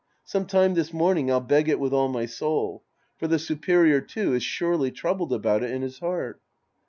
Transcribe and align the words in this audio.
Some 0.23 0.47
time 0.47 0.73
this 0.73 0.91
morning 0.91 1.29
I'll 1.29 1.39
beg 1.41 1.69
it 1.69 1.79
with 1.79 1.93
all 1.93 2.07
my 2.07 2.25
soul. 2.25 2.83
For 3.17 3.27
the 3.27 3.37
superior, 3.37 4.01
too, 4.01 4.33
is 4.33 4.41
surely 4.41 4.89
troubled 4.89 5.31
about 5.31 5.61
it 5.61 5.69
in 5.69 5.83
his 5.83 5.99
heart. 5.99 6.41